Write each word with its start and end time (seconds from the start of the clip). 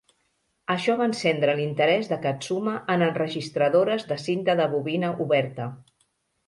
Això 0.75 0.95
va 1.01 1.05
encendre 1.09 1.55
l'interès 1.59 2.09
de 2.13 2.19
Katsuma 2.25 2.73
en 2.95 3.07
enregistradores 3.11 4.09
de 4.13 4.19
cinta 4.27 4.61
de 4.63 4.69
bobina 4.77 5.17
oberta. 5.29 5.75